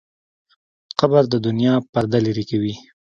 [0.99, 2.73] قبر د دنیا پرده لرې کوي.